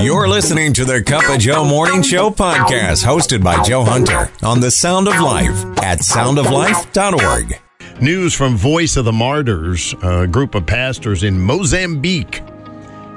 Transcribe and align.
You're 0.00 0.26
listening 0.28 0.72
to 0.74 0.84
the 0.84 1.02
Cup 1.02 1.28
of 1.28 1.38
Joe 1.38 1.64
Morning 1.64 2.02
Show 2.02 2.30
podcast, 2.30 3.04
hosted 3.04 3.44
by 3.44 3.62
Joe 3.62 3.84
Hunter 3.84 4.30
on 4.42 4.60
the 4.60 4.70
Sound 4.70 5.06
of 5.06 5.20
Life 5.20 5.54
at 5.82 5.98
soundoflife.org. 6.00 7.60
News 8.00 8.34
from 8.34 8.56
Voice 8.56 8.96
of 8.96 9.04
the 9.04 9.12
Martyrs, 9.12 9.94
a 10.02 10.26
group 10.26 10.54
of 10.54 10.66
pastors 10.66 11.22
in 11.22 11.38
Mozambique 11.38 12.42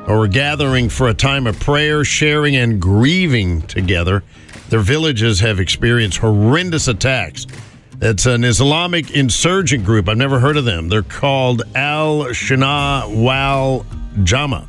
are 0.07 0.27
gathering 0.27 0.89
for 0.89 1.07
a 1.07 1.13
time 1.13 1.47
of 1.47 1.59
prayer, 1.59 2.03
sharing, 2.03 2.55
and 2.55 2.79
grieving 2.81 3.61
together. 3.63 4.23
Their 4.69 4.81
villages 4.81 5.39
have 5.39 5.59
experienced 5.59 6.17
horrendous 6.17 6.87
attacks. 6.87 7.47
It's 8.01 8.25
an 8.25 8.43
Islamic 8.43 9.11
insurgent 9.11 9.85
group. 9.85 10.09
I've 10.09 10.17
never 10.17 10.39
heard 10.39 10.57
of 10.57 10.65
them. 10.65 10.89
They're 10.89 11.03
called 11.03 11.63
Al 11.73 12.25
Shana 12.25 13.09
Wal 13.09 13.85
Jama. 14.23 14.67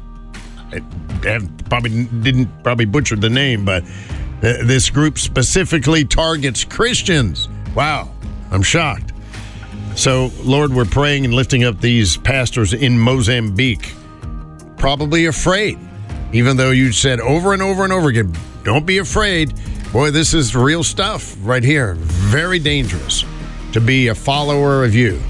I 0.72 1.40
probably 1.68 2.04
didn't 2.04 2.62
probably 2.62 2.84
butchered 2.84 3.20
the 3.20 3.30
name, 3.30 3.64
but 3.64 3.82
uh, 3.84 4.64
this 4.64 4.90
group 4.90 5.18
specifically 5.18 6.04
targets 6.04 6.64
Christians. 6.64 7.48
Wow, 7.74 8.12
I'm 8.50 8.62
shocked. 8.62 9.12
So, 9.94 10.30
Lord, 10.42 10.72
we're 10.72 10.84
praying 10.84 11.24
and 11.24 11.34
lifting 11.34 11.64
up 11.64 11.80
these 11.80 12.16
pastors 12.18 12.74
in 12.74 12.98
Mozambique, 12.98 13.94
probably 14.76 15.26
afraid, 15.26 15.78
even 16.32 16.56
though 16.56 16.70
you 16.70 16.92
said 16.92 17.20
over 17.20 17.54
and 17.54 17.62
over 17.62 17.84
and 17.84 17.92
over 17.92 18.08
again, 18.08 18.34
don't 18.62 18.84
be 18.84 18.98
afraid. 18.98 19.54
Boy, 19.92 20.10
this 20.10 20.34
is 20.34 20.54
real 20.54 20.84
stuff 20.84 21.36
right 21.40 21.64
here. 21.64 21.94
Very 21.94 22.58
dangerous 22.58 23.24
to 23.72 23.80
be 23.80 24.08
a 24.08 24.14
follower 24.14 24.84
of 24.84 24.94
you 24.94 25.20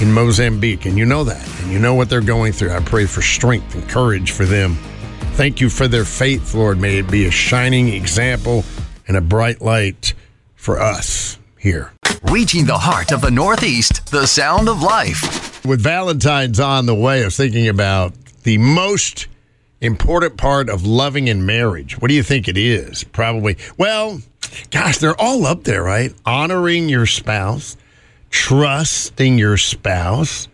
in 0.00 0.12
Mozambique. 0.12 0.86
And 0.86 0.96
you 0.96 1.04
know 1.04 1.24
that. 1.24 1.46
And 1.60 1.72
you 1.72 1.78
know 1.78 1.94
what 1.94 2.08
they're 2.08 2.20
going 2.20 2.52
through. 2.52 2.70
I 2.70 2.80
pray 2.80 3.06
for 3.06 3.22
strength 3.22 3.74
and 3.74 3.88
courage 3.88 4.30
for 4.30 4.44
them. 4.44 4.76
Thank 5.34 5.60
you 5.60 5.70
for 5.70 5.86
their 5.86 6.04
faith, 6.04 6.54
Lord. 6.54 6.80
May 6.80 6.98
it 6.98 7.10
be 7.10 7.26
a 7.26 7.30
shining 7.30 7.88
example 7.88 8.64
and 9.06 9.16
a 9.16 9.20
bright 9.20 9.60
light 9.60 10.14
for 10.54 10.80
us 10.80 11.38
here. 11.58 11.92
Reaching 12.24 12.66
the 12.66 12.78
heart 12.78 13.12
of 13.12 13.20
the 13.20 13.30
Northeast, 13.30 14.10
the 14.10 14.26
sound 14.26 14.68
of 14.68 14.82
life. 14.82 15.64
With 15.64 15.80
Valentine's 15.80 16.58
on 16.58 16.86
the 16.86 16.94
way, 16.94 17.22
I 17.22 17.26
was 17.26 17.36
thinking 17.36 17.68
about 17.68 18.14
the 18.42 18.58
most 18.58 19.28
important 19.80 20.36
part 20.36 20.68
of 20.68 20.84
loving 20.84 21.28
in 21.28 21.46
marriage. 21.46 22.00
What 22.00 22.08
do 22.08 22.14
you 22.14 22.22
think 22.22 22.48
it 22.48 22.58
is? 22.58 23.04
Probably, 23.04 23.56
well, 23.76 24.20
gosh, 24.70 24.98
they're 24.98 25.20
all 25.20 25.46
up 25.46 25.64
there, 25.64 25.82
right? 25.82 26.12
Honoring 26.26 26.88
your 26.88 27.06
spouse, 27.06 27.76
trusting 28.30 29.38
your 29.38 29.56
spouse. 29.56 30.48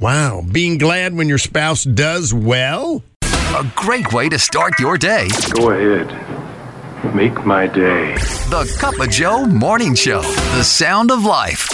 Wow. 0.00 0.42
Being 0.50 0.78
glad 0.78 1.14
when 1.14 1.28
your 1.28 1.38
spouse 1.38 1.84
does 1.84 2.32
well. 2.32 3.02
A 3.22 3.72
great 3.74 4.12
way 4.12 4.28
to 4.28 4.38
start 4.38 4.78
your 4.78 4.98
day. 4.98 5.28
Go 5.52 5.70
ahead. 5.70 7.14
Make 7.14 7.44
my 7.46 7.66
day. 7.66 8.14
The 8.50 8.76
Cup 8.78 8.98
of 9.00 9.10
Joe 9.10 9.46
Morning 9.46 9.94
Show. 9.94 10.22
The 10.22 10.62
sound 10.62 11.10
of 11.10 11.24
life. 11.24 11.68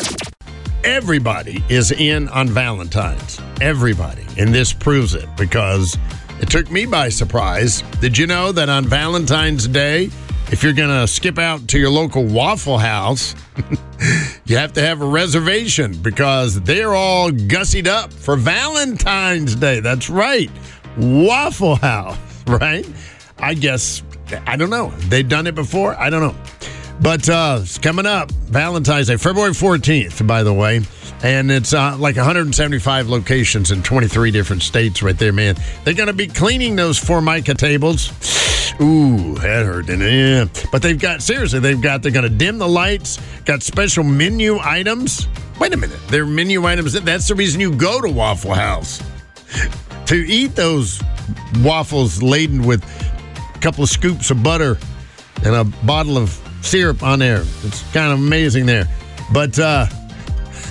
Everybody 0.84 1.64
is 1.68 1.92
in 1.92 2.28
on 2.28 2.48
Valentine's. 2.48 3.40
Everybody. 3.60 4.24
And 4.38 4.54
this 4.54 4.72
proves 4.72 5.14
it 5.14 5.28
because 5.36 5.96
it 6.40 6.50
took 6.50 6.70
me 6.70 6.84
by 6.84 7.08
surprise. 7.08 7.82
Did 8.00 8.18
you 8.18 8.26
know 8.26 8.52
that 8.52 8.68
on 8.68 8.84
Valentine's 8.84 9.66
Day, 9.66 10.10
if 10.50 10.62
you're 10.62 10.72
going 10.72 10.90
to 10.90 11.06
skip 11.06 11.38
out 11.38 11.68
to 11.68 11.78
your 11.78 11.90
local 11.90 12.24
Waffle 12.24 12.78
House, 12.78 13.34
you 14.44 14.56
have 14.56 14.72
to 14.74 14.82
have 14.82 15.00
a 15.00 15.06
reservation 15.06 15.96
because 16.02 16.60
they're 16.60 16.94
all 16.94 17.30
gussied 17.30 17.86
up 17.86 18.12
for 18.12 18.36
Valentine's 18.36 19.54
Day. 19.54 19.80
That's 19.80 20.10
right. 20.10 20.50
Waffle 20.96 21.76
House, 21.76 22.18
right? 22.46 22.88
I 23.38 23.54
guess, 23.54 24.02
I 24.46 24.56
don't 24.56 24.70
know. 24.70 24.90
They've 25.08 25.28
done 25.28 25.46
it 25.46 25.54
before? 25.54 25.94
I 25.98 26.10
don't 26.10 26.20
know. 26.20 26.36
But 27.00 27.28
uh, 27.28 27.58
it's 27.62 27.78
coming 27.78 28.06
up, 28.06 28.30
Valentine's 28.30 29.08
Day, 29.08 29.16
February 29.16 29.52
14th, 29.52 30.26
by 30.26 30.42
the 30.42 30.54
way. 30.54 30.82
And 31.22 31.50
it's 31.50 31.72
uh, 31.72 31.96
like 31.98 32.16
175 32.16 33.08
locations 33.08 33.70
in 33.70 33.82
23 33.82 34.30
different 34.30 34.62
states 34.62 35.02
right 35.02 35.18
there, 35.18 35.32
man. 35.32 35.56
They're 35.82 35.94
going 35.94 36.08
to 36.08 36.12
be 36.12 36.26
cleaning 36.26 36.76
those 36.76 36.98
Formica 36.98 37.54
tables. 37.54 38.12
Ooh, 38.80 39.34
that 39.34 39.64
hurt, 39.64 39.86
didn't 39.86 40.02
it? 40.02 40.12
Yeah. 40.12 40.68
But 40.72 40.82
they've 40.82 40.98
got, 40.98 41.22
seriously, 41.22 41.60
they've 41.60 41.80
got, 41.80 42.02
they're 42.02 42.12
going 42.12 42.28
to 42.28 42.34
dim 42.34 42.58
the 42.58 42.68
lights, 42.68 43.20
got 43.44 43.62
special 43.62 44.02
menu 44.04 44.58
items. 44.58 45.28
Wait 45.60 45.72
a 45.72 45.76
minute. 45.76 46.00
They're 46.08 46.26
menu 46.26 46.66
items. 46.66 46.92
That's 46.92 47.28
the 47.28 47.34
reason 47.34 47.60
you 47.60 47.74
go 47.74 48.00
to 48.00 48.10
Waffle 48.10 48.54
House 48.54 49.02
to 50.06 50.16
eat 50.16 50.56
those 50.56 51.00
waffles 51.62 52.22
laden 52.22 52.64
with 52.64 52.84
a 53.54 53.58
couple 53.60 53.84
of 53.84 53.90
scoops 53.90 54.30
of 54.30 54.42
butter 54.42 54.76
and 55.44 55.54
a 55.54 55.64
bottle 55.86 56.18
of 56.18 56.30
syrup 56.62 57.02
on 57.02 57.20
there. 57.20 57.42
It's 57.62 57.82
kind 57.92 58.12
of 58.12 58.18
amazing 58.18 58.66
there. 58.66 58.88
But 59.32 59.58
uh, 59.58 59.86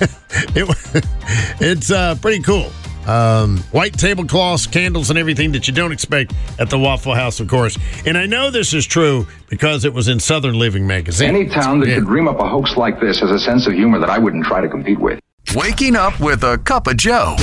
it, 0.54 1.04
it's 1.60 1.90
uh, 1.90 2.16
pretty 2.20 2.42
cool. 2.42 2.70
Um, 3.06 3.58
white 3.70 3.92
tablecloths, 3.94 4.66
candles, 4.66 5.10
and 5.10 5.18
everything 5.18 5.52
that 5.52 5.68
you 5.68 5.74
don't 5.74 5.92
expect 5.92 6.32
at 6.58 6.70
the 6.70 6.78
Waffle 6.78 7.14
House, 7.14 7.40
of 7.40 7.48
course. 7.48 7.78
And 8.06 8.16
I 8.16 8.26
know 8.26 8.50
this 8.50 8.72
is 8.72 8.86
true 8.86 9.26
because 9.50 9.84
it 9.84 9.92
was 9.92 10.08
in 10.08 10.20
Southern 10.20 10.58
Living 10.58 10.86
magazine. 10.86 11.28
Any 11.28 11.46
town 11.48 11.80
that 11.80 11.88
Yeah. 11.88 11.96
could 11.96 12.06
dream 12.06 12.28
up 12.28 12.40
a 12.40 12.48
hoax 12.48 12.76
like 12.76 13.00
this 13.00 13.20
has 13.20 13.30
a 13.30 13.38
sense 13.38 13.66
of 13.66 13.74
humor 13.74 13.98
that 13.98 14.10
I 14.10 14.18
wouldn't 14.18 14.46
try 14.46 14.60
to 14.60 14.68
compete 14.68 14.98
with. 14.98 15.18
Waking 15.54 15.94
up 15.94 16.18
with 16.18 16.42
a 16.42 16.58
cup 16.58 16.86
of 16.86 16.96
Joe. 16.96 17.36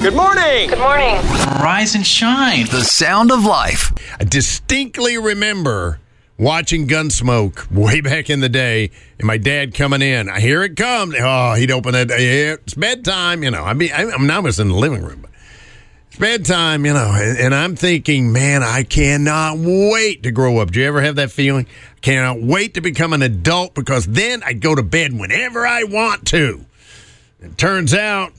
Good 0.00 0.14
morning. 0.14 0.70
Good 0.70 0.78
morning. 0.78 1.16
Rise 1.60 1.94
and 1.94 2.06
shine. 2.06 2.66
The 2.66 2.82
sound 2.82 3.30
of 3.32 3.44
life. 3.44 3.92
I 4.20 4.24
distinctly 4.24 5.18
remember 5.18 5.98
watching 6.42 6.88
Gunsmoke 6.88 7.70
way 7.70 8.00
back 8.02 8.28
in 8.28 8.40
the 8.40 8.48
day, 8.48 8.90
and 9.18 9.26
my 9.26 9.38
dad 9.38 9.74
coming 9.74 10.02
in. 10.02 10.28
I 10.28 10.40
hear 10.40 10.62
it 10.62 10.76
come. 10.76 11.14
Oh, 11.18 11.54
he'd 11.54 11.70
open 11.70 11.94
it. 11.94 12.10
It's 12.10 12.74
bedtime. 12.74 13.42
You 13.42 13.50
know, 13.50 13.62
I 13.62 13.72
mean, 13.74 13.92
I, 13.92 14.10
I 14.10 14.18
mean, 14.18 14.30
I 14.30 14.40
was 14.40 14.58
in 14.58 14.68
the 14.68 14.74
living 14.74 15.02
room. 15.02 15.26
It's 16.08 16.18
bedtime. 16.18 16.84
You 16.84 16.94
know, 16.94 17.12
and, 17.14 17.38
and 17.38 17.54
I'm 17.54 17.76
thinking, 17.76 18.32
man, 18.32 18.62
I 18.62 18.82
cannot 18.82 19.58
wait 19.58 20.24
to 20.24 20.32
grow 20.32 20.58
up. 20.58 20.72
Do 20.72 20.80
you 20.80 20.86
ever 20.86 21.00
have 21.00 21.16
that 21.16 21.30
feeling? 21.30 21.66
I 21.96 22.00
Cannot 22.00 22.42
wait 22.42 22.74
to 22.74 22.80
become 22.80 23.12
an 23.12 23.22
adult 23.22 23.74
because 23.74 24.06
then 24.06 24.42
I 24.42 24.52
go 24.52 24.74
to 24.74 24.82
bed 24.82 25.12
whenever 25.18 25.64
I 25.66 25.84
want 25.84 26.26
to. 26.28 26.66
It 27.40 27.56
turns 27.56 27.94
out 27.94 28.32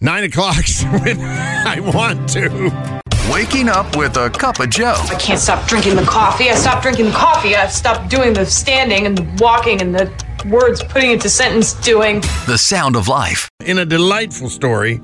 nine 0.00 0.24
o'clock's 0.24 0.82
when 0.84 1.20
I 1.20 1.80
want 1.80 2.28
to. 2.30 3.05
Waking 3.36 3.68
up 3.68 3.96
with 3.98 4.16
a 4.16 4.30
cup 4.30 4.60
of 4.60 4.70
Joe. 4.70 4.94
I 4.96 5.14
can't 5.16 5.38
stop 5.38 5.68
drinking 5.68 5.94
the 5.94 6.04
coffee. 6.04 6.48
I 6.48 6.54
stopped 6.54 6.80
drinking 6.82 7.04
the 7.04 7.10
coffee. 7.10 7.54
I've 7.54 7.70
stopped 7.70 8.08
doing 8.08 8.32
the 8.32 8.46
standing 8.46 9.04
and 9.04 9.18
the 9.18 9.44
walking 9.44 9.82
and 9.82 9.94
the 9.94 10.10
words 10.46 10.82
putting 10.82 11.10
into 11.10 11.28
sentence 11.28 11.74
doing. 11.74 12.22
The 12.46 12.56
sound 12.56 12.96
of 12.96 13.08
life. 13.08 13.50
in 13.60 13.76
a 13.76 13.84
delightful 13.84 14.48
story. 14.48 15.02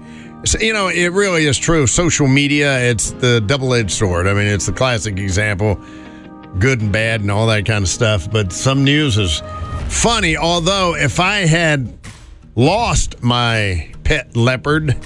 You 0.59 0.73
know, 0.73 0.89
it 0.89 1.13
really 1.13 1.45
is 1.45 1.59
true. 1.59 1.87
Social 1.87 2.27
media, 2.27 2.81
it's 2.89 3.11
the 3.11 3.43
double 3.43 3.75
edged 3.75 3.91
sword. 3.91 4.27
I 4.27 4.33
mean, 4.33 4.47
it's 4.47 4.65
the 4.65 4.73
classic 4.73 5.19
example 5.19 5.79
good 6.59 6.81
and 6.81 6.91
bad 6.91 7.21
and 7.21 7.31
all 7.31 7.47
that 7.49 7.67
kind 7.67 7.83
of 7.83 7.89
stuff. 7.91 8.31
But 8.31 8.51
some 8.51 8.83
news 8.83 9.19
is 9.19 9.43
funny. 9.89 10.39
Although, 10.39 10.95
if 10.97 11.21
I 11.21 11.41
had 11.41 11.99
lost 12.57 13.23
my 13.23 13.93
pet 14.05 14.35
leopard, 14.35 14.97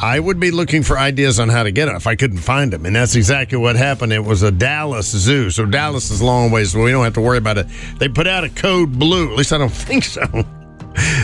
I 0.00 0.18
would 0.18 0.40
be 0.40 0.50
looking 0.50 0.82
for 0.82 0.98
ideas 0.98 1.38
on 1.38 1.48
how 1.48 1.62
to 1.62 1.70
get 1.70 1.88
it 1.88 1.94
if 1.94 2.06
I 2.06 2.16
couldn't 2.16 2.38
find 2.38 2.72
them. 2.72 2.84
And 2.84 2.94
that's 2.94 3.14
exactly 3.14 3.58
what 3.58 3.76
happened. 3.76 4.12
It 4.12 4.24
was 4.24 4.42
a 4.42 4.50
Dallas 4.50 5.08
zoo. 5.08 5.50
So 5.50 5.64
Dallas 5.64 6.10
is 6.10 6.20
a 6.20 6.24
long 6.24 6.50
ways, 6.50 6.72
so 6.72 6.82
we 6.82 6.90
don't 6.90 7.04
have 7.04 7.14
to 7.14 7.20
worry 7.20 7.38
about 7.38 7.58
it. 7.58 7.66
They 7.98 8.08
put 8.08 8.26
out 8.26 8.44
a 8.44 8.48
code 8.48 8.98
blue. 8.98 9.30
At 9.30 9.38
least 9.38 9.52
I 9.52 9.58
don't 9.58 9.68
think 9.72 10.04
so. 10.04 10.22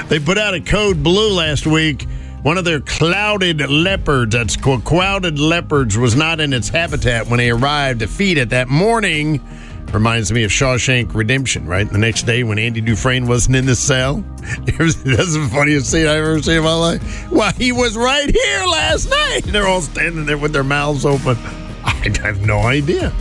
They 0.09 0.19
put 0.19 0.39
out 0.39 0.55
a 0.55 0.61
code 0.61 1.03
blue 1.03 1.33
last 1.33 1.67
week. 1.67 2.07
One 2.43 2.57
of 2.57 2.65
their 2.65 2.81
clouded 2.81 3.61
leopards, 3.71 4.35
that's 4.35 4.57
clouded 4.57 5.39
leopards, 5.39 5.99
was 5.99 6.17
not 6.17 6.41
in 6.41 6.55
its 6.55 6.71
habitat 6.71 7.27
when 7.27 7.37
they 7.37 7.51
arrived 7.51 8.01
to 8.01 8.07
feed 8.07 8.39
it 8.39 8.49
that 8.49 8.69
morning. 8.69 9.47
Reminds 9.93 10.31
me 10.33 10.45
of 10.45 10.51
Shawshank 10.51 11.15
Redemption, 11.15 11.67
right? 11.67 11.91
The 11.91 11.99
next 11.99 12.23
day 12.23 12.45
when 12.45 12.59
Andy 12.59 12.81
Dufresne 12.81 13.27
wasn't 13.27 13.57
in 13.57 13.67
the 13.67 13.75
cell. 13.75 14.17
That's 14.41 14.95
the 15.03 15.49
funniest 15.53 15.91
scene 15.91 16.07
I've 16.07 16.19
ever 16.19 16.41
seen 16.43 16.59
in 16.59 16.65
my 16.65 16.75
life. 16.75 17.31
Why, 17.31 17.53
he 17.53 17.73
was 17.73 17.97
right 17.97 18.31
here 18.31 18.67
last 18.67 19.11
night. 19.11 19.41
They're 19.47 19.67
all 19.67 19.81
standing 19.81 20.27
there 20.27 20.39
with 20.39 20.53
their 20.53 20.65
mouths 20.65 21.05
open. 21.05 21.37
I 21.85 22.13
have 22.23 22.47
no 22.47 22.61
idea. 22.61 23.13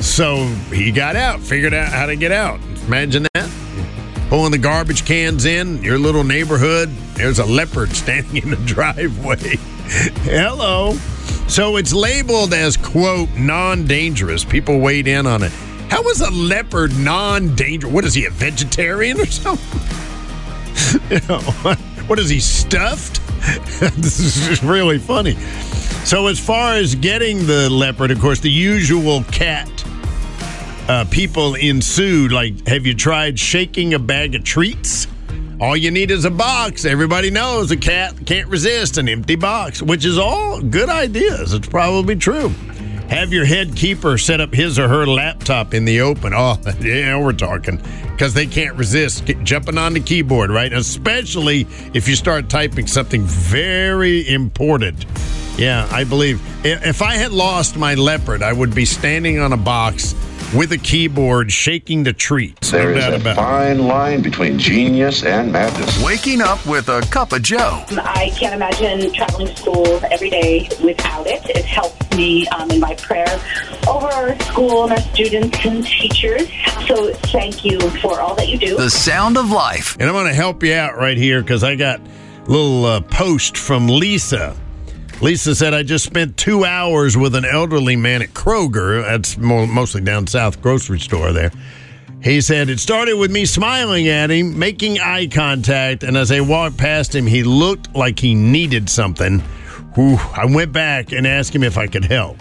So 0.00 0.46
he 0.70 0.92
got 0.92 1.16
out, 1.16 1.40
figured 1.40 1.74
out 1.74 1.92
how 1.92 2.06
to 2.06 2.16
get 2.16 2.30
out. 2.30 2.60
Imagine 2.86 3.26
that 3.34 3.50
pulling 4.28 4.50
the 4.50 4.58
garbage 4.58 5.04
cans 5.04 5.44
in 5.44 5.82
your 5.82 5.98
little 5.98 6.24
neighborhood. 6.24 6.88
There's 7.14 7.38
a 7.38 7.44
leopard 7.44 7.92
standing 7.96 8.42
in 8.42 8.50
the 8.50 8.56
driveway. 8.56 9.56
Hello. 10.24 10.94
So 11.46 11.76
it's 11.76 11.92
labeled 11.92 12.52
as, 12.52 12.76
quote, 12.76 13.28
non 13.36 13.86
dangerous. 13.86 14.44
People 14.44 14.80
weighed 14.80 15.06
in 15.06 15.26
on 15.26 15.42
it. 15.42 15.52
How 15.94 16.02
is 16.08 16.20
a 16.20 16.30
leopard 16.32 16.98
non 16.98 17.54
dangerous? 17.54 17.92
What 17.92 18.04
is 18.04 18.14
he, 18.14 18.24
a 18.24 18.30
vegetarian 18.30 19.20
or 19.20 19.26
something? 19.26 19.78
what, 22.08 22.18
is 22.18 22.28
he, 22.28 22.40
stuffed? 22.40 23.20
this 23.94 24.18
is 24.18 24.64
really 24.64 24.98
funny. 24.98 25.34
So, 26.04 26.26
as 26.26 26.40
far 26.40 26.74
as 26.74 26.96
getting 26.96 27.46
the 27.46 27.70
leopard, 27.70 28.10
of 28.10 28.20
course, 28.20 28.40
the 28.40 28.50
usual 28.50 29.22
cat 29.30 29.70
uh, 30.88 31.04
people 31.12 31.54
ensued. 31.54 32.32
Like, 32.32 32.66
have 32.66 32.86
you 32.86 32.94
tried 32.94 33.38
shaking 33.38 33.94
a 33.94 34.00
bag 34.00 34.34
of 34.34 34.42
treats? 34.42 35.06
All 35.60 35.76
you 35.76 35.92
need 35.92 36.10
is 36.10 36.24
a 36.24 36.30
box. 36.30 36.84
Everybody 36.84 37.30
knows 37.30 37.70
a 37.70 37.76
cat 37.76 38.26
can't 38.26 38.48
resist 38.48 38.98
an 38.98 39.08
empty 39.08 39.36
box, 39.36 39.80
which 39.80 40.04
is 40.04 40.18
all 40.18 40.60
good 40.60 40.88
ideas. 40.88 41.54
It's 41.54 41.68
probably 41.68 42.16
true. 42.16 42.52
Have 43.14 43.32
your 43.32 43.44
head 43.44 43.76
keeper 43.76 44.18
set 44.18 44.40
up 44.40 44.52
his 44.52 44.76
or 44.78 44.88
her 44.88 45.06
laptop 45.06 45.72
in 45.72 45.84
the 45.84 46.00
open. 46.00 46.32
Oh, 46.34 46.58
yeah, 46.80 47.16
we're 47.18 47.32
talking. 47.32 47.80
Because 48.10 48.34
they 48.34 48.46
can't 48.46 48.74
resist 48.76 49.26
jumping 49.44 49.78
on 49.78 49.92
the 49.94 50.00
keyboard, 50.00 50.50
right? 50.50 50.72
Especially 50.72 51.60
if 51.94 52.08
you 52.08 52.16
start 52.16 52.48
typing 52.48 52.86
something 52.88 53.22
very 53.22 54.28
important. 54.28 55.06
Yeah, 55.56 55.88
I 55.92 56.02
believe. 56.04 56.40
If 56.66 57.02
I 57.02 57.14
had 57.14 57.30
lost 57.32 57.76
my 57.76 57.94
leopard, 57.94 58.42
I 58.42 58.52
would 58.52 58.74
be 58.74 58.84
standing 58.84 59.38
on 59.38 59.52
a 59.52 59.56
box 59.56 60.14
with 60.54 60.72
a 60.72 60.78
keyboard 60.78 61.50
shaking 61.52 62.02
the 62.02 62.12
treats. 62.12 62.72
No 62.72 62.78
There 62.78 62.92
is 62.94 63.04
doubt 63.04 63.12
a 63.12 63.16
about 63.16 63.32
it. 63.32 63.36
fine 63.36 63.78
line 63.86 64.22
between 64.22 64.58
genius 64.58 65.24
and 65.24 65.52
madness. 65.52 66.02
Waking 66.04 66.40
up 66.42 66.64
with 66.66 66.88
a 66.88 67.00
cup 67.10 67.32
of 67.32 67.42
Joe. 67.42 67.84
I 67.90 68.32
can't 68.36 68.54
imagine 68.54 69.12
traveling 69.12 69.48
to 69.48 69.56
school 69.56 70.00
every 70.10 70.30
day 70.30 70.68
without 70.82 71.26
it. 71.26 71.48
It 71.48 71.64
helps 71.64 72.03
me 72.16 72.46
um, 72.48 72.70
in 72.70 72.80
my 72.80 72.94
prayer 72.94 73.26
over 73.88 74.06
our 74.06 74.38
school 74.40 74.84
and 74.84 74.92
our 74.92 75.00
students 75.12 75.58
and 75.64 75.84
teachers. 75.86 76.48
So 76.86 77.12
thank 77.14 77.64
you 77.64 77.78
for 78.00 78.20
all 78.20 78.34
that 78.36 78.48
you 78.48 78.58
do. 78.58 78.76
The 78.76 78.90
sound 78.90 79.36
of 79.36 79.50
life. 79.50 79.96
And 79.98 80.08
I'm 80.08 80.14
going 80.14 80.26
to 80.26 80.34
help 80.34 80.62
you 80.62 80.74
out 80.74 80.96
right 80.96 81.16
here 81.16 81.40
because 81.42 81.64
I 81.64 81.76
got 81.76 82.00
a 82.00 82.50
little 82.50 82.84
uh, 82.84 83.00
post 83.00 83.56
from 83.56 83.88
Lisa. 83.88 84.56
Lisa 85.20 85.54
said, 85.54 85.74
I 85.74 85.82
just 85.82 86.04
spent 86.04 86.36
two 86.36 86.64
hours 86.64 87.16
with 87.16 87.34
an 87.34 87.44
elderly 87.44 87.96
man 87.96 88.22
at 88.22 88.30
Kroger. 88.30 89.02
That's 89.02 89.36
mo- 89.38 89.66
mostly 89.66 90.00
down 90.00 90.26
south 90.26 90.60
grocery 90.60 91.00
store 91.00 91.32
there. 91.32 91.52
He 92.24 92.40
said, 92.40 92.70
It 92.70 92.80
started 92.80 93.14
with 93.14 93.30
me 93.30 93.44
smiling 93.44 94.08
at 94.08 94.30
him, 94.30 94.58
making 94.58 94.98
eye 94.98 95.26
contact, 95.26 96.02
and 96.02 96.16
as 96.16 96.32
I 96.32 96.40
walked 96.40 96.78
past 96.78 97.14
him, 97.14 97.26
he 97.26 97.42
looked 97.42 97.94
like 97.94 98.18
he 98.18 98.34
needed 98.34 98.88
something. 98.88 99.42
I 99.96 100.46
went 100.48 100.72
back 100.72 101.12
and 101.12 101.26
asked 101.26 101.54
him 101.54 101.62
if 101.62 101.78
I 101.78 101.86
could 101.86 102.04
help. 102.04 102.36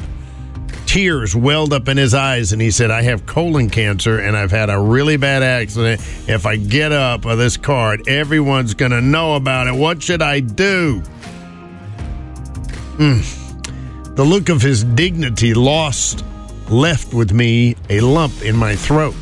Tears 0.85 1.35
welled 1.35 1.73
up 1.73 1.87
in 1.87 1.97
his 1.97 2.13
eyes, 2.13 2.51
and 2.51 2.61
he 2.61 2.69
said, 2.69 2.91
I 2.91 3.01
have 3.01 3.25
colon 3.25 3.69
cancer 3.69 4.19
and 4.19 4.37
I've 4.37 4.51
had 4.51 4.69
a 4.69 4.79
really 4.79 5.17
bad 5.17 5.41
accident. 5.41 6.01
If 6.27 6.45
I 6.45 6.55
get 6.55 6.91
up 6.91 7.25
of 7.25 7.37
this 7.37 7.57
card, 7.57 8.07
everyone's 8.07 8.73
going 8.73 8.91
to 8.91 9.01
know 9.01 9.35
about 9.35 9.67
it. 9.67 9.73
What 9.73 10.03
should 10.03 10.21
I 10.21 10.39
do? 10.39 11.01
Mm. 12.97 14.15
The 14.15 14.23
look 14.23 14.49
of 14.49 14.61
his 14.61 14.83
dignity 14.83 15.55
lost 15.55 16.23
left 16.69 17.13
with 17.13 17.31
me 17.31 17.75
a 17.89 17.99
lump 18.01 18.43
in 18.43 18.55
my 18.55 18.75
throat. 18.75 19.15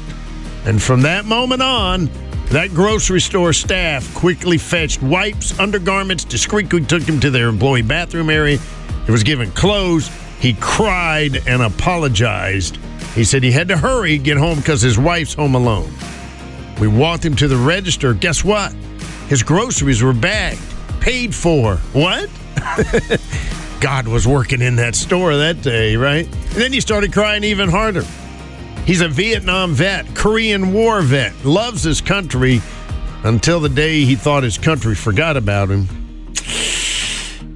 And 0.66 0.82
from 0.82 1.02
that 1.04 1.26
moment 1.26 1.62
on, 1.62 2.10
that 2.52 2.74
grocery 2.74 3.22
store 3.22 3.54
staff 3.54 4.14
quickly 4.14 4.58
fetched 4.58 5.02
wipes, 5.02 5.58
undergarments, 5.58 6.26
discreetly 6.26 6.84
took 6.84 7.04
him 7.04 7.20
to 7.22 7.30
their 7.30 7.48
employee 7.48 7.82
bathroom 7.82 8.30
area. 8.30 8.58
He 9.06 9.12
was 9.12 9.24
given 9.24 9.52
clothes. 9.52 10.10
He 10.40 10.54
cried 10.56 11.48
and 11.48 11.62
apologized. 11.62 12.76
He 13.16 13.24
said 13.24 13.44
he 13.44 13.52
had 13.52 13.70
to 13.70 13.78
hurry, 13.78 14.18
get 14.18 14.36
home 14.36 14.58
because 14.58 14.82
his 14.82 14.98
wife's 15.00 15.34
home 15.34 15.56
alone. 15.56 15.92
We 16.80 16.88
walked 16.88 17.24
him 17.24 17.36
to 17.38 17.48
the 17.48 17.56
register. 17.56 18.14
Guess 18.14 18.44
what? 18.44 18.74
His 19.30 19.44
groceries 19.44 20.04
were 20.04 20.14
bagged, 20.14 20.62
paid 21.00 21.34
for. 21.34 21.78
What? 21.94 22.30
God 23.80 24.08
was 24.08 24.28
working 24.28 24.62
in 24.62 24.76
that 24.76 24.96
store 24.96 25.36
that 25.38 25.62
day, 25.62 25.96
right? 25.96 26.26
And 26.26 26.56
then 26.56 26.74
he 26.74 26.82
started 26.82 27.14
crying 27.14 27.46
even 27.46 27.70
harder. 27.70 28.06
He's 28.86 29.02
a 29.02 29.08
Vietnam 29.08 29.74
vet, 29.74 30.16
Korean 30.16 30.74
War 30.74 31.02
vet, 31.02 31.34
loves 31.46 31.84
his 31.84 32.02
country 32.02 32.62
until 33.24 33.60
the 33.60 33.70
day 33.70 34.04
he 34.04 34.16
thought 34.16 34.44
his 34.44 34.58
country 34.58 34.96
forgot 34.96 35.38
about 35.38 35.70
him. 35.70 35.88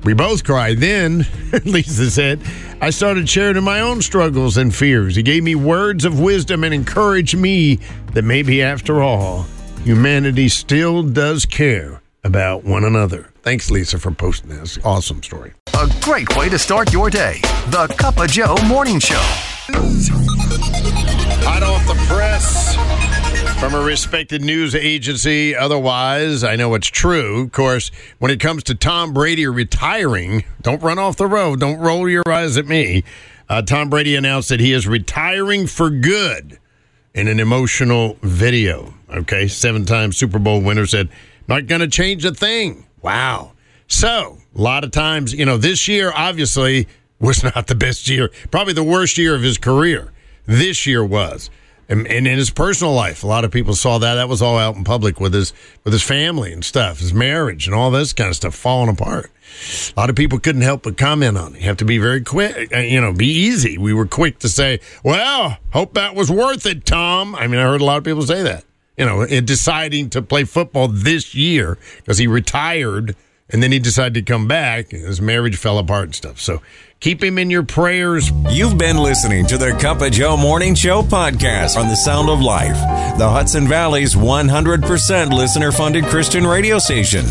We 0.04 0.13
both 0.13 0.44
cried. 0.44 0.77
Then, 0.77 1.25
Lisa 1.66 2.12
said, 2.12 2.42
I 2.80 2.92
started 2.92 3.27
sharing 3.27 3.57
in 3.57 3.63
my 3.63 3.80
own 3.80 4.04
struggles 4.04 4.56
and 4.57 4.74
fears. 4.74 5.16
He 5.16 5.24
gave 5.24 5.44
me 5.44 5.56
words 5.56 6.06
of 6.06 6.19
wisdom 6.19 6.63
and 6.63 6.74
encouraged 6.74 7.36
me 7.36 7.80
that 8.13 8.22
maybe 8.22 8.62
after 8.62 9.01
all, 9.01 9.48
humanity 9.83 10.48
still 10.48 11.01
does 11.01 11.45
care 11.45 12.01
about 12.24 12.63
one 12.63 12.83
another. 12.83 13.31
Thanks, 13.42 13.72
Lisa, 13.72 13.98
for 13.98 14.12
posting 14.12 14.50
this. 14.50 14.77
Awesome 14.86 15.24
story. 15.24 15.54
A 15.74 15.92
great 16.01 16.36
way 16.38 16.50
to 16.50 16.60
start 16.60 16.94
your 16.94 17.10
day. 17.10 17.39
The 17.69 17.88
Cup 17.98 18.19
of 18.19 18.30
Joe 18.30 18.56
Morning 18.68 19.00
Show. 19.00 19.22
Hot 21.44 21.63
off 21.63 21.85
the 21.88 21.95
press 22.07 22.75
from 23.59 23.73
a 23.73 23.81
respected 23.81 24.44
news 24.44 24.75
agency. 24.75 25.56
Otherwise, 25.56 26.44
I 26.44 26.56
know 26.56 26.73
it's 26.75 26.88
true. 26.88 27.44
Of 27.44 27.51
course, 27.51 27.91
when 28.19 28.31
it 28.31 28.39
comes 28.39 28.63
to 28.65 28.75
Tom 28.75 29.13
Brady 29.13 29.47
retiring, 29.47 30.44
don't 30.62 30.81
run 30.81 31.00
off 31.00 31.17
the 31.17 31.27
road. 31.27 31.59
Don't 31.59 31.79
roll 31.79 32.09
your 32.09 32.23
eyes 32.27 32.57
at 32.57 32.67
me. 32.67 33.03
Uh, 33.47 33.62
Tom 33.62 33.89
Brady 33.89 34.15
announced 34.15 34.50
that 34.50 34.59
he 34.59 34.73
is 34.73 34.88
retiring 34.88 35.67
for 35.67 35.89
good 35.89 36.59
in 37.13 37.27
an 37.27 37.39
emotional 37.39 38.17
video. 38.21 38.94
Okay, 39.09 39.47
seven 39.47 39.85
time 39.85 40.12
Super 40.12 40.39
Bowl 40.39 40.62
winner 40.62 40.85
said, 40.85 41.09
not 41.47 41.67
going 41.67 41.81
to 41.81 41.88
change 41.88 42.25
a 42.25 42.33
thing. 42.33 42.85
Wow. 43.01 43.53
So, 43.88 44.39
a 44.56 44.62
lot 44.62 44.83
of 44.83 44.91
times, 44.91 45.33
you 45.33 45.45
know, 45.45 45.57
this 45.57 45.88
year 45.88 46.12
obviously 46.13 46.88
was 47.19 47.44
not 47.56 47.67
the 47.67 47.75
best 47.75 48.09
year, 48.09 48.31
probably 48.51 48.73
the 48.73 48.83
worst 48.83 49.17
year 49.17 49.35
of 49.35 49.44
his 49.44 49.57
career. 49.57 50.12
This 50.45 50.86
year 50.86 51.03
was. 51.03 51.50
And, 51.88 52.07
and 52.07 52.25
in 52.25 52.38
his 52.38 52.50
personal 52.50 52.94
life, 52.94 53.24
a 53.24 53.27
lot 53.27 53.45
of 53.45 53.51
people 53.51 53.75
saw 53.75 54.00
that. 54.00 54.15
That 54.15 54.27
was 54.27 54.42
all 54.42 54.57
out 54.57 54.75
in 54.75 54.83
public 54.83 55.19
with 55.19 55.33
his 55.33 55.53
with 55.83 55.94
his 55.94 56.01
family 56.01 56.51
and 56.51 56.65
stuff, 56.65 57.00
his 57.00 57.13
marriage 57.13 57.68
and 57.68 57.75
all 57.75 57.92
this 57.92 58.12
kind 58.12 58.30
of 58.30 58.36
stuff 58.36 58.56
falling 58.56 58.89
apart. 58.89 59.30
A 59.95 60.00
lot 60.00 60.09
of 60.09 60.15
people 60.15 60.39
couldn't 60.39 60.63
help 60.63 60.83
but 60.83 60.97
comment 60.97 61.38
on 61.38 61.56
it. 61.56 61.62
You 61.62 61.68
have 61.68 61.77
to 61.77 61.86
be 61.86 62.00
very 62.00 62.21
quick, 62.21 62.74
uh, 62.74 62.80
you 62.80 63.00
know, 63.00 63.13
be 63.13 63.27
easy. 63.27 63.77
We 63.77 63.94
were 63.94 64.07
quick 64.07 64.39
to 64.39 64.50
say, 64.50 64.80
"Well, 65.03 65.57
hope 65.74 65.94
that 65.94 66.15
was 66.15 66.31
worth 66.31 66.65
it, 66.65 66.86
Tom." 66.86 67.36
I 67.36 67.45
mean, 67.45 67.59
I 67.59 67.63
heard 67.63 67.81
a 67.81 67.86
lot 67.86 67.98
of 67.98 68.03
people 68.03 68.24
say 68.24 68.41
that. 68.41 68.63
You 68.98 69.06
know, 69.06 69.21
in 69.21 69.45
deciding 69.45 70.09
to 70.12 70.21
play 70.21 70.45
football 70.45 70.88
this 70.88 71.36
year 71.36 71.77
because 71.98 72.18
he 72.18 72.27
retired 72.27 73.15
and 73.50 73.62
then 73.62 73.71
he 73.71 73.80
decided 73.80 74.13
to 74.15 74.21
come 74.21 74.47
back. 74.47 74.89
His 74.89 75.21
marriage 75.21 75.57
fell 75.57 75.77
apart 75.77 76.06
and 76.06 76.15
stuff. 76.15 76.39
So 76.39 76.62
keep 77.00 77.24
him 77.24 77.38
in 77.38 77.50
your 77.50 77.63
prayers. 77.63 78.31
You've 78.50 78.77
been 78.77 78.97
listening 78.97 79.45
to 79.47 79.57
the 79.57 79.74
Cup 79.74 80.01
of 80.01 80.12
Joe 80.12 80.36
Morning 80.36 80.74
Show 80.74 81.03
podcast 81.03 81.77
on 81.77 81.88
the 81.88 81.95
Sound 81.95 82.30
of 82.30 82.42
Life, 82.42 82.77
the 83.20 83.29
Hudson 83.29 83.67
Valley's 83.67 84.15
100% 84.15 85.31
listener 85.31 85.72
funded 85.72 86.05
Christian 86.05 86.48
radio 86.48 86.79
station. 86.79 87.25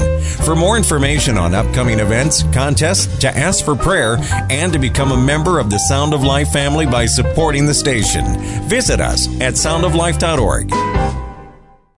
For 0.44 0.54
more 0.54 0.76
information 0.76 1.36
on 1.36 1.54
upcoming 1.54 1.98
events, 1.98 2.44
contests, 2.52 3.18
to 3.18 3.36
ask 3.36 3.64
for 3.64 3.74
prayer, 3.74 4.16
and 4.50 4.72
to 4.72 4.78
become 4.78 5.10
a 5.10 5.16
member 5.16 5.58
of 5.58 5.70
the 5.70 5.78
Sound 5.78 6.14
of 6.14 6.22
Life 6.22 6.52
family 6.52 6.86
by 6.86 7.06
supporting 7.06 7.66
the 7.66 7.74
station, 7.74 8.24
visit 8.68 9.00
us 9.00 9.26
at 9.40 9.54
soundoflife.org. 9.54 11.23